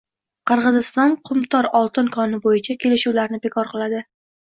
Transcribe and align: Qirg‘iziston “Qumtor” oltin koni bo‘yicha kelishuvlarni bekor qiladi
Qirg‘iziston 0.51 1.13
“Qumtor” 1.29 1.69
oltin 1.83 2.11
koni 2.17 2.43
bo‘yicha 2.49 2.81
kelishuvlarni 2.83 3.45
bekor 3.49 3.75
qiladi 3.79 4.07